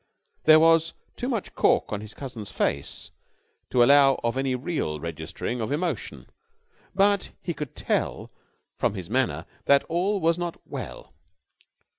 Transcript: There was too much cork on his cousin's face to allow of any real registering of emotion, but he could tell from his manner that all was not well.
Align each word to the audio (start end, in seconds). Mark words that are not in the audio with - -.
There 0.45 0.59
was 0.59 0.93
too 1.15 1.29
much 1.29 1.53
cork 1.53 1.93
on 1.93 2.01
his 2.01 2.15
cousin's 2.15 2.49
face 2.49 3.11
to 3.69 3.83
allow 3.83 4.19
of 4.23 4.35
any 4.35 4.55
real 4.55 4.99
registering 4.99 5.61
of 5.61 5.71
emotion, 5.71 6.25
but 6.95 7.29
he 7.43 7.53
could 7.53 7.75
tell 7.75 8.31
from 8.79 8.95
his 8.95 9.11
manner 9.11 9.45
that 9.65 9.83
all 9.83 10.19
was 10.19 10.39
not 10.39 10.59
well. 10.65 11.13